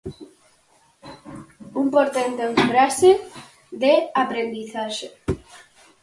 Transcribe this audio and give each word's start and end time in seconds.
Un 1.81 1.87
portento 1.95 2.41
en 2.49 2.53
fase 2.71 3.11
de 3.81 3.93
aprendizaxe. 4.23 5.07